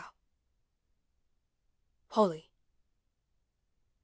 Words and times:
POLLY. 2.09 2.49